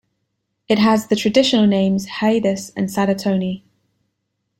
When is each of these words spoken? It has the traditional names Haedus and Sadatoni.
It 0.67 0.79
has 0.79 1.05
the 1.09 1.15
traditional 1.15 1.67
names 1.67 2.07
Haedus 2.07 2.71
and 2.75 2.89
Sadatoni. 2.89 3.61